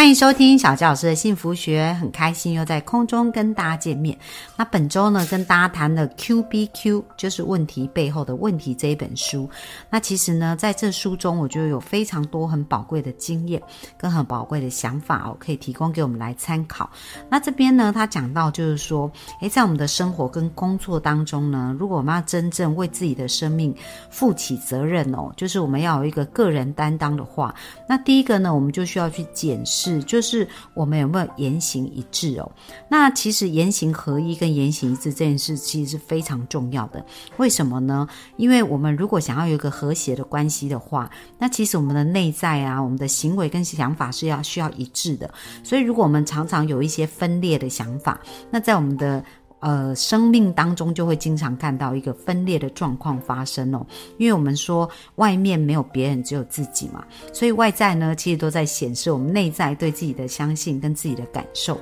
[0.00, 4.18] 欢迎收听小纪老师的幸福学，很开心又在空中跟大家见面。
[4.56, 9.46] 那本周呢，跟大家谈了 Q B Q，就是问题背后的问题这一本书。
[9.90, 13.60] 那其实呢，在这书中，我觉得有非常多很宝贵的经验
[13.98, 16.88] 跟很宝贵的想法哦，可以提供给我们来参考。
[17.28, 23.74] 那这边呢，他讲到就是说，诶，在我们的生活跟工作当中呢，如果我们要真正为自己的生命
[24.08, 27.54] 负起责任哦，就是我们要有一个个人担当的话，
[27.86, 29.89] 那第一个呢，我们就需要去检视。
[29.90, 32.50] 是，就是我们有没有言行一致哦？
[32.88, 37.04] 那其实言行合一跟言行一致这件事，其实是非常重要的。
[37.38, 38.06] 为什么呢？
[38.36, 45.32] 因为我们如果想要有一个和谐的关系的话，那其实我们的内在啊，我们的行为跟想法是要需要一致的。
[45.64, 49.24] 所以，如果我们常常有一些分裂的想法，那在我们的
[49.60, 53.86] 呃，生命当中就会经常看到一个分裂的状况发生哦，
[54.18, 61.78] 因为我们说外面没有别人，只有自己嘛，所以外在呢，其实都在显示我们内在对自己的相信跟自己的感受。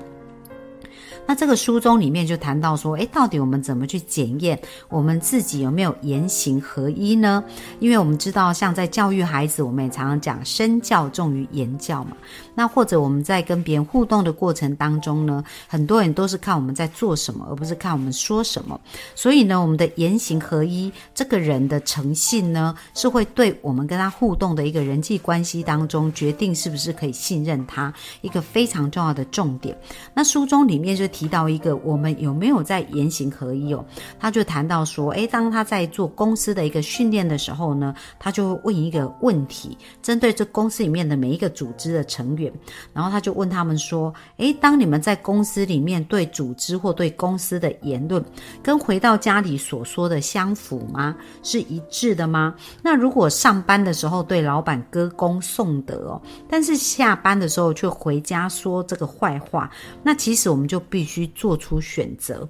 [1.29, 7.45] 那这个书中里面就谈到说，诶，到底我们怎么去检验我们自己有没有言行合一呢？
[7.81, 12.17] 因为我们知道，像在教育孩子，我们也常常讲身教重于言教嘛。
[12.55, 18.81] 那或者我们在跟别人互动的过程当中呢，很多人都是看我们在做什么，而不是看我们说什么。
[19.15, 29.77] 所以呢，我们的言行合一，这个人的诚信呢，是会对我们跟他互动的一个人际关系当中，决定是不是可以信任他一个非常重要的重点。
[30.15, 31.06] 那书中里面就。
[31.19, 33.85] 提到一个，我们有没有在言行合一哦？
[34.21, 42.53] 他就谈到说，诶，当他在做公司的一个训练的时候呢，他就问一个问题，针对这公司里面的每一个组织的成员，
[42.93, 48.25] 然后他就问他们说，诶，当你们在公司里面对组织或对公司的言论，
[48.62, 51.17] 跟回到家里所说的相符吗？
[51.43, 52.55] 是一致的吗？
[52.81, 59.69] 那如果上班的时候对老板歌功颂德哦，但是下班的时候却回家说这个坏话，
[60.05, 62.47] 那其实我们就必需做出选择，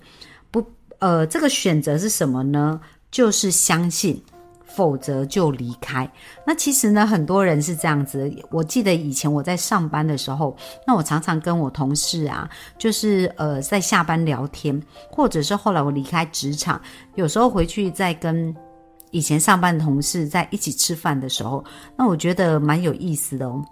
[0.50, 0.62] 不，
[0.98, 2.80] 呃，这个选择是什么呢？
[3.10, 4.22] 就是相信，
[4.66, 6.06] 否则就离开。
[6.46, 8.30] 那其实呢，很多人是这样子。
[8.50, 10.54] 我记得以前我在上班的时候，
[10.86, 14.78] 那我常常跟我同事啊，就是呃，在下班聊天，
[15.10, 16.78] 或者是后来我离开职场，
[17.14, 18.54] 有时候回去再跟
[19.10, 21.64] 以前上班的同事在一起吃饭的时候，
[21.96, 23.64] 那我觉得蛮有意思的哦。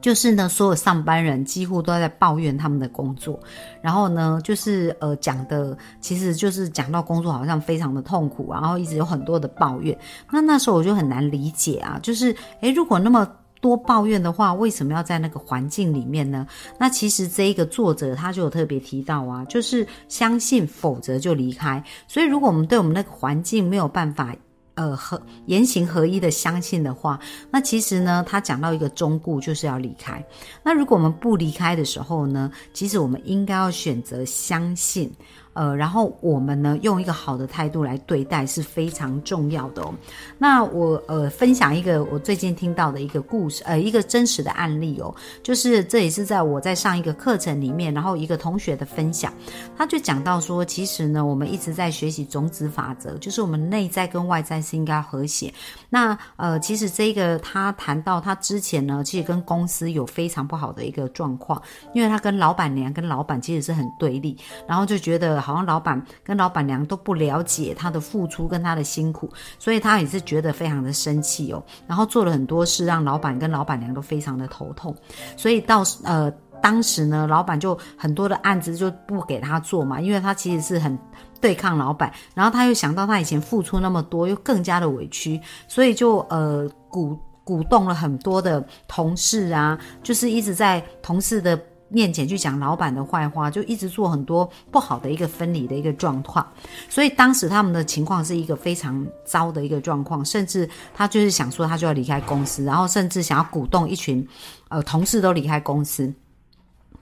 [0.00, 3.38] 就是呢，所有上班人几乎都在抱怨他们的工作，
[3.82, 9.98] 然后呢，就是呃讲的，其实就是讲到工作好像非常的痛苦，然后一直有很多的抱怨。
[10.30, 13.28] 那那时候我就很难理解啊，就是诶，如果那么
[13.60, 16.46] 多抱怨的话，为什么要在那个环境里面呢？
[16.78, 21.82] 那其实这一个作者他就有特别提到啊，就是相信，否则就离开。
[22.06, 24.34] 所以如果我们对我们那个环境没有办法。
[24.78, 27.18] 呃，合言行合一的相信的话，
[27.50, 30.24] 那其实呢，他讲到一个忠固，就是要离开。
[30.62, 35.12] 那如果我们不离开的时候呢，其实我们应该要选择相信。
[35.58, 39.92] 呃，然后我们呢，用一个好的态度来对待是非常重要的哦。
[40.38, 49.32] 那我呃分享一个我最近听到的一个故事，呃，一个真实的案例哦，就是这也是在我在上一个课程里面，然后一个同学的分享，
[49.76, 55.52] 他就讲到说，其实呢，我们一直在学习种子法则，就是我们内在跟外在是应该和谐。
[55.90, 61.60] 那呃，其实这个他谈到他之前呢，其实跟公司有非常不好的一个状况，
[61.94, 64.36] 因为他跟老板娘跟老板其实是很对立，
[64.68, 65.47] 然后就觉得。
[65.48, 71.64] 好像老板跟老板娘都不了解他的付出跟他的辛苦，所以他也是觉得非常的生气哦。
[71.86, 74.94] 然后做了很多事，让老板跟老板娘都非常的头痛。
[75.38, 80.98] 所以到呃当时呢，老板就很多的案子就不给他做嘛，因为他其实是很
[81.40, 82.12] 对抗老板。
[82.34, 91.58] 然后他又想到他以前付出那么多，又更加的委屈，所以就呃鼓鼓动了很多的同事啊，就是一直在同事的。
[91.88, 96.46] 面前去讲老板的坏话，就一直做很多不好的一个分离的一个状况，
[96.88, 104.26] 所以当时他们的情况是一个非常糟的一个状况，甚至他就是想说他就要离开公司，然后甚至想要鼓动一群
[104.68, 106.12] 呃同事都离开公司。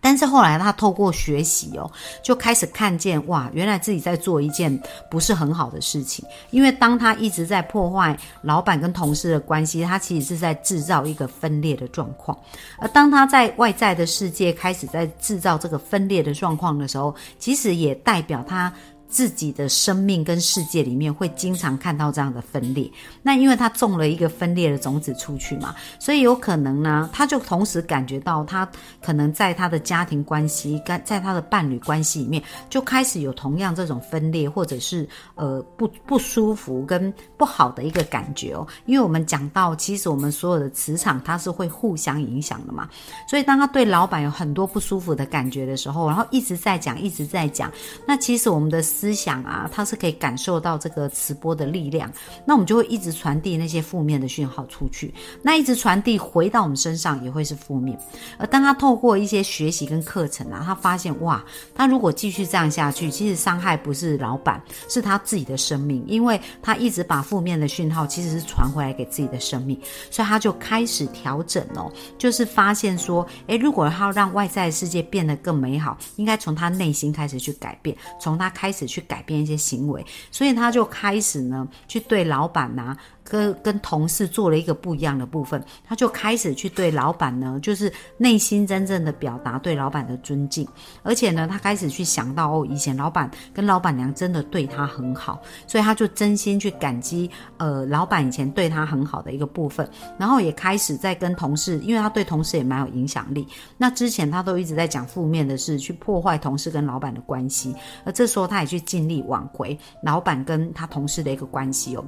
[0.00, 1.90] 但是后来他透过学习哦，
[2.22, 6.24] 就开始看见哇，原来自己在做一件不是很好的事情。
[6.50, 12.36] 因为当他一直在破坏老板跟同事的关系，他其实是在制造一个分裂的状况。
[12.78, 18.72] 而当他在外在的世界开始在制造这个分裂的状况的时候，其实也代表他。
[19.08, 22.90] 自己的生命跟世界里面会经常看到这样的分裂。
[23.22, 28.68] 那因为他种了一个分裂的种子出去嘛，所以有可能呢，他就同时感觉到他
[29.02, 38.66] 可能在他的家庭关系、跟在他的伴侣关系里面，就开始有同样这种分裂，或者是呃不不舒服跟不好的一个感觉哦。
[38.86, 42.88] 因为我们讲到，其实我们所有的磁场它是会互相影响的嘛，
[43.28, 47.70] 所以当他对老板有很多不舒服的感觉的时候，然后一直在讲，一直在讲，
[48.06, 52.10] 那其实我们的思想啊，他是可以感受到这个磁波的力量，
[52.46, 55.12] 那我们就会一直传递那些负面的讯号出去，
[55.42, 57.98] 那一直传递回到我们身上也会是负面。
[58.38, 61.44] 而当他透过一些学习跟课程啊，他发现哇，
[61.74, 64.58] 他如果继续这样下去，其实伤害不是老板，
[64.88, 69.78] 是他自己的生命，因为他一直把负面的讯号其实是传回来给自己的生命，
[70.10, 82.96] 所以他就开始调整哦，就是发现说，诶，如果他要让外在世界变得更美好，应该从他内心开始去改变，从他开始去改变一些行为，所以他就开始呢，去对老板呐。
[83.28, 90.66] 跟跟同事做了一个不一样的部分，他就开始去对老板呢，就是内心真正的表达对老板的尊敬，
[91.02, 99.88] 而且呢，他开始去想到哦，以前老板跟老板娘真的对他很好，所以他就真心去感激呃老板以前对他很好的一个部分，
[100.18, 103.46] 然后也开始在跟同事，因为他对同事也蛮有影响力，
[103.76, 107.74] 那之前他都一直在讲负面的事，去破坏同事跟老板的关系，
[108.04, 112.04] 而这时候他也去尽力挽回老板跟他同事的一个关系哦。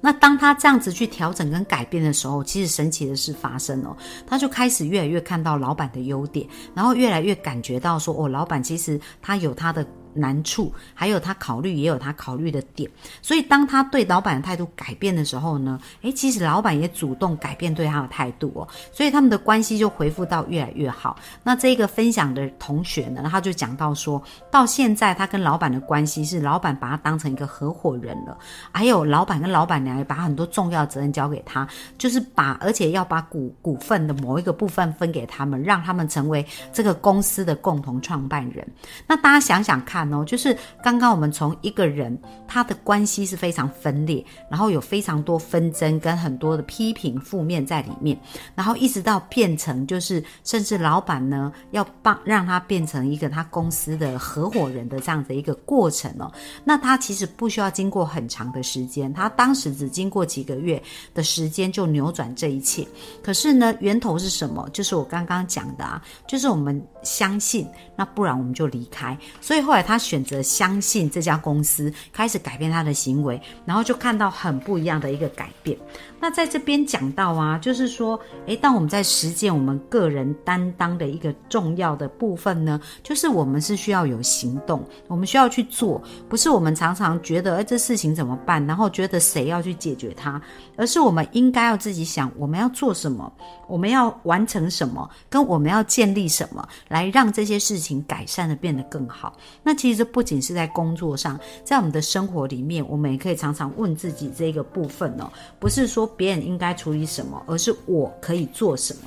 [0.00, 3.96] 那当他这样子去调整跟改变的时候，其实神奇的事发生了，
[4.26, 9.86] 他就开始越来越看到老板的优点，然后越来越感觉到说，哦，老板其实他有他的。
[10.16, 12.90] 难处，还有他考虑也有他考虑的点，
[13.22, 21.16] 所以当他对老板的态度改变的时候呢，诶，其实老板也主动改变对他的态度哦，所以他们的关系就恢复到越来越好。
[21.42, 28.38] 那这个分享的同学呢，他就讲到说，到现在他跟老板的关系是老板把他当成一个合伙人了，
[28.72, 31.68] 还有老板跟老板娘也把很多重要责任交给他，
[31.98, 38.66] 就是把而且要把股股份的某一个部分分给他们，让他们成为这个公司的共同创办人。
[39.06, 40.05] 那大家想想看。
[40.12, 42.16] 哦，就是刚刚我们从一个人
[42.46, 48.18] 他的关系是非常分裂，然后有非常多纷争跟很多的批评负面在里面，
[48.54, 56.32] 然后一直到变成就是甚至老板呢要帮让他变成一个他公司的合伙人的这样的一个过程哦，
[56.64, 60.82] 那他其实不需要经过很长的时间，他当时只经过几个月
[61.14, 62.86] 的时间就扭转这一切。
[63.22, 64.68] 可是呢，源头是什么？
[64.72, 67.66] 就是我刚刚讲的啊，就是我们相信，
[67.96, 69.18] 那不然我们就离开。
[69.40, 69.96] 所以后来他。
[70.06, 75.76] 选择相信这家公司，开始改变他的行为，然后就看到很不一样的一个改变。
[76.18, 90.40] 那在这边讲到啊，就是说，诶，当我们在实践我们个人担当的一个重要的部分呢，就是我们是需要有行动，我们需要去做，不是我们常常觉得，诶，这事情怎么办，然后觉得谁要去解决它，
[90.76, 93.30] 而是我们应该要自己想，我们要做什么，
[93.68, 99.36] 我们要完成什么，跟我们要建立什么，来让这些事情改善的变得更好。
[99.62, 105.30] 那其实不仅是在工作上，在我们的生活里面，我们也可以常常问自己这个部分哦，
[105.60, 106.06] 不是说。
[106.16, 109.00] 别人应该处于什么，而是我可以做什么。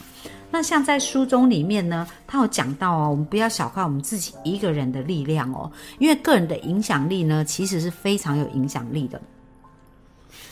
[0.52, 9.22] 那像在书中里面呢，他有讲到哦，我们不要小看我们自己一个人的力量哦，因为个人的影响力呢，其实是非常有影响力的。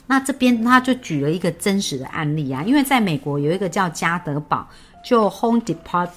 [0.06, 4.68] 那这边他就举了一个真实的案例啊，因为在美国有一个叫加德堡，
[5.04, 6.10] 就 Home Depot。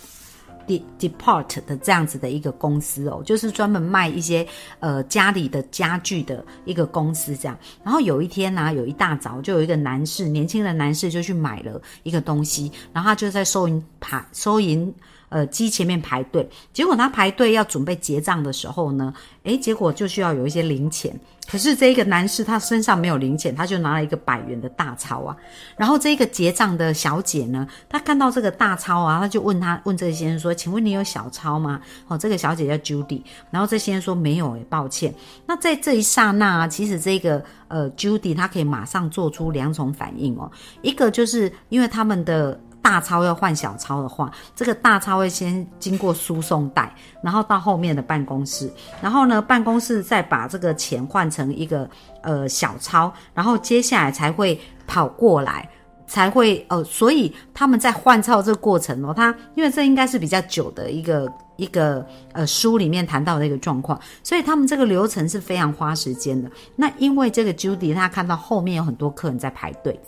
[0.98, 4.46] Depart 的这样子的一个公司哦，就是专门卖一些
[4.80, 7.58] 呃家里的家具的一个公司这样。
[7.82, 14.94] 然后有一天呢，有一大早就有一个男士，年轻的男士就去买了一个东西，然后他就在收银台收银。
[15.30, 21.18] 呃，机前面排队，结果他排队要准备结账的时候呢，诶，结果就需要有一些零钱。
[21.49, 25.37] 可是这一个男士他身上没有零钱，他就拿了一个百元的大钞啊。
[25.76, 35.12] 然后这个结账的小姐呢，她看到这个大钞啊，她就问他问这个先生说：“请问你有小钞吗？”哦，这个小姐叫 Judy，然后这先生说没有，诶，抱歉。
[35.46, 40.50] 那在这一刹那，其实这个呃 Judy 她可以马上做出两种反应哦，
[40.82, 42.60] 一个就是因为他们的。
[42.82, 48.70] 大钞要换小钞的话，这个大钞会先经过输送带，然后到后面的办公室，
[49.02, 51.88] 然后呢，办公室再把这个钱换成一个
[52.22, 55.68] 呃小钞，然后接下来才会跑过来，
[56.06, 66.50] 才会呃，所以他们在换钞这个过程哦，他因为这应该是比较久的一个一个呃书里面谈到的一个状况，所以他们这个流程是非常花时间的。
[66.76, 70.00] 那因为这个 Judy 他看到后面有很多客人在排队。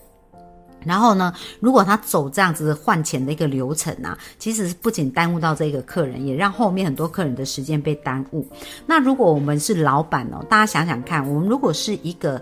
[0.84, 8.46] 然后呢，如果他走这样子换钱的一个流程啊，其实不仅耽误到这个客人，也让后面很多客人的时间被耽误。
[8.86, 12.40] 那如果我们是老板哦，大家想想看，我们如果是一个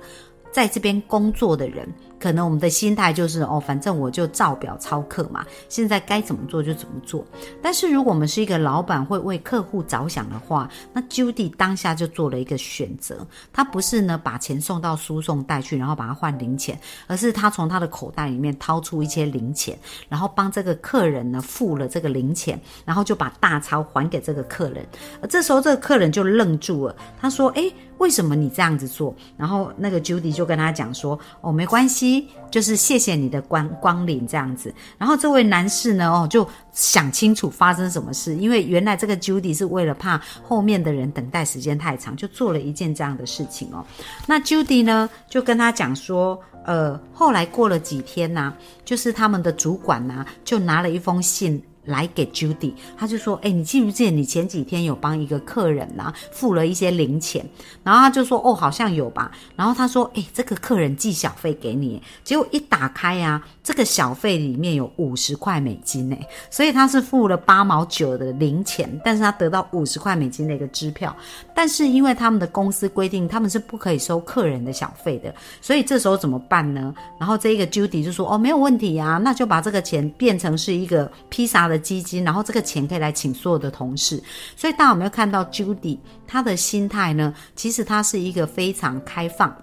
[0.53, 1.89] 在这边工作的人。
[2.21, 7.25] 可能我们的心态就是哦，反正我就照表操课嘛，现在该怎么做就怎么做。
[7.63, 24.87] 但是如果我们是一个老板，会为客户着想的话，那 Judy 当下就做了一个选择，他不是呢把钱送到输送带去，然后把它换零钱，而是他从他的口袋里面掏出一些零钱，然后帮这个客人呢付了这个零钱，然后就把大钞还给这个客人。
[25.23, 32.10] 而这时候这个客人就愣住了，他说：“诶，为什么你这样子做？”然后那个 Judy 就跟他讲说：“哦，没关系。”
[32.51, 43.85] 就是谢谢你的光光临这样子，然后这位男士呢，哦，就想清楚发生什么事，因为原来这个 Judy 是为了怕后面的人等待时间太长，就做了一件这样的事情哦。
[44.27, 48.53] 那 Judy 呢，就跟他讲说，呃，后来过了几天呢，
[48.85, 51.63] 就是他们的主管呢，就拿了一封信。
[51.91, 57.45] 来给 Judy，他就说：“哎，你记不记得你前几天有帮一个客人呐付了一些零钱？”
[57.85, 66.17] 然后他就说：“哦，好像有吧。”然后他说：“哎，这个客人寄小费给你。”结果一打开呀，这个小费里面有五十块美金呢，
[66.51, 71.15] 所以他是付了八毛九的零钱，但是他得到五十块美金的一个支票。
[71.55, 76.95] 但是因为他们的公司规定，他们是不可以收客人的小费的，所以这时候怎么办呢？
[77.19, 84.23] 然后这一个 Judy 就说：“哦，没有问题呀，那就把这个钱变成是一个披萨。”的基金，然后这个钱可以来请所有的同事，
[84.57, 87.35] 所以大家有没有看到 Judy 她的心态呢？
[87.57, 89.57] 其实她是一个非常开放。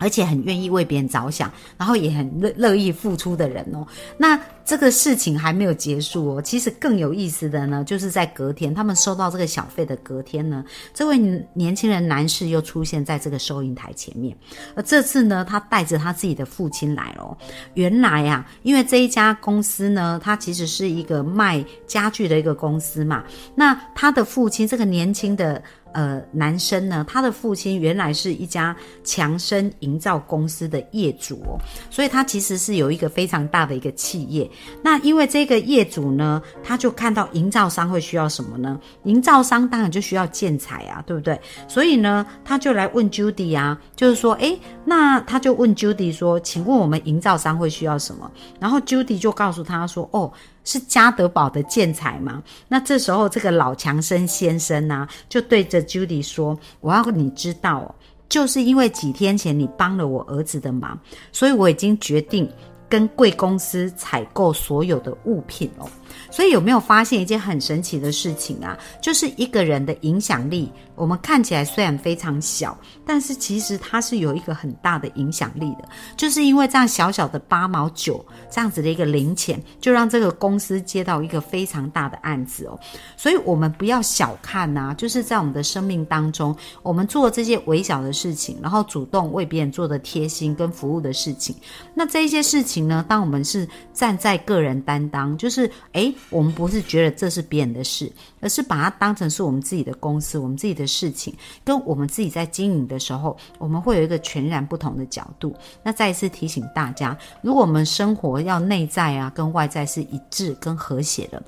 [0.00, 3.86] 而且很愿意为别人着想，然后也很乐乐意付出的人哦。
[4.16, 6.42] 那这个事情还没有结束哦。
[6.42, 10.64] 其实更有意思的呢，就是在隔天，他们收到这个小费的隔天呢，
[10.94, 11.18] 这位
[11.52, 14.34] 年轻人男士又出现在这个收银台前面。
[14.74, 17.36] 而这次呢，他带着他自己的父亲来了。
[17.74, 23.22] 原来呀，因为这一家公司呢，它其实是一个卖家具的一个公司嘛。
[23.54, 25.62] 那他的父亲这个年轻的。
[25.92, 31.58] 呃，男生呢，他的父亲原来是一家强生营造公司的业主哦，
[31.90, 34.48] 所以他其实是有一个非常大的一个企业。
[34.82, 38.78] 那因为这个业主呢，他就看到营造商会需要什么呢？
[39.04, 41.40] 营造商当然就需要建材啊，对不对？
[41.66, 48.30] 所以呢，他就来问 Judy 啊，就是说，诶，那他就问 Judy 说，请问我们营造商会需要什么？
[48.58, 50.32] 然后 Judy 就告诉他说，哦。
[50.64, 52.42] 是加德堡的建材吗？
[52.68, 57.94] 那这时候，这个老强生先生呢，就对着 Judy 说：“我要你知道，
[58.28, 60.98] 就是因为几天前你帮了我儿子的忙，
[61.32, 62.48] 所以我已经决定
[62.90, 65.88] 跟贵公司采购所有的物品哦。
[66.30, 68.76] 所以有没有发现一件很神奇的事情啊？
[69.00, 70.70] 就是一个人的影响力。”
[71.00, 82.78] 我们看起来虽然非常小，但是其实它是有一个很大的影响力的，就是因为这样小小的八毛九这样子的一个零钱，就让这个公司接到一个非常大的案子哦。
[83.16, 91.56] 所以，我们不要小看呐，就是在我们的生命当中，我们做这些微小的事情，然后主动为别人做的贴心跟服务的事情，
[91.94, 100.86] 那这一些事情呢，当我们是站在个人担当，就是诶，我们不是觉得这是别人的事，而是把它当成是我们自己的公司，我们自己的。
[100.90, 101.32] 事情
[101.64, 105.54] 跟我们自己在经营的时候，我们会有一个全然不同的角度。
[105.84, 111.40] 那再一次提醒大家，如果我们生活要内在啊跟外在是一致跟和谐的，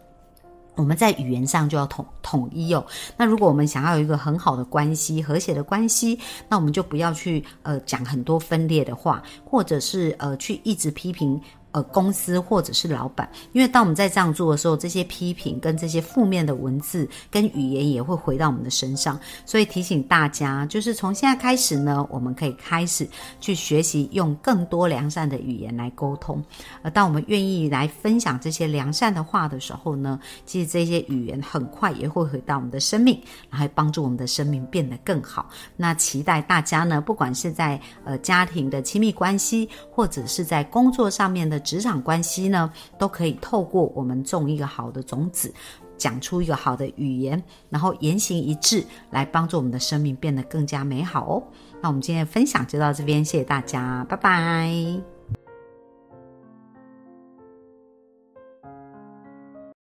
[0.74, 2.84] 我们在语言上就要统统一哦。
[3.16, 11.40] 那如果我们想要有一个很好的关系、和谐的关系，那我们就不要去呃讲很多分裂的话，或者是呃去一直批评。
[11.72, 19.18] 呃，公司或者是老板，因为当我们在这样做的时候，这些批评跟这些负面的文字跟语言也会回到我们的身上。
[19.46, 23.08] 所以提醒大家，就是从现在开始呢，我们可以开始
[23.40, 26.44] 去学习用更多良善的语言来沟通。
[26.82, 35.48] 而当我们愿意来分享这些良善的话的时候呢，其实这些语言很快也会回到我们的生命，然后帮助我们的生命变得更好。
[35.74, 41.61] 那期待大家呢，不管是在呃家庭的亲密关系，或者是在工作上面的。
[41.62, 45.52] 职场关系呢，都可以透过我们种一个好的种子，
[45.96, 51.42] 讲出一个好的语言，然后言行一致，来帮助我们的生命变得更加美好哦。
[51.80, 55.11] 那我们今天的分享就到这边，谢谢大家，拜拜。